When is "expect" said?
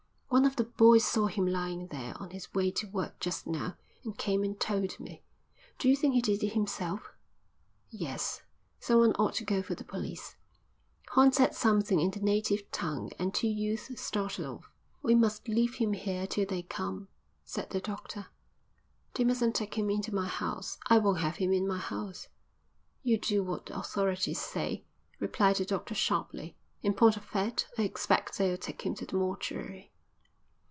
27.81-28.37